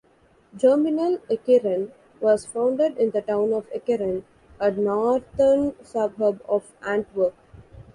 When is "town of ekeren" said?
3.21-4.23